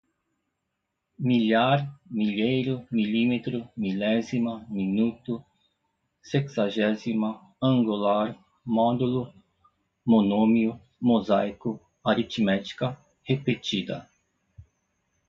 milhar, 1.19 1.87
milheiro, 2.09 2.83
milímetro, 2.91 3.69
milésima, 3.77 4.65
minuto, 4.67 5.45
sexagésima, 6.23 7.39
angular, 7.61 8.35
módulo, 8.65 9.31
monômio, 10.03 10.81
mosaico, 10.99 11.79
aritmética, 12.03 12.97
repetida 13.21 14.09